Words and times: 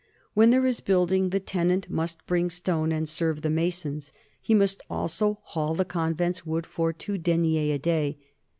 When 0.33 0.49
there 0.49 0.65
is 0.65 0.79
building 0.79 1.29
the 1.29 1.39
tenant 1.39 1.87
must 1.87 2.25
bring 2.25 2.49
stone 2.49 2.91
and 2.91 3.07
serve 3.07 3.43
the 3.43 3.51
masons; 3.51 4.11
he 4.41 4.55
must 4.55 4.81
also 4.89 5.37
haul 5.43 5.75
the 5.75 5.85
convent's 5.85 6.43
wood 6.43 6.65
for 6.65 6.91
two 6.91 7.19
deniers 7.19 7.75
a 7.75 7.77
day. 7.77 8.17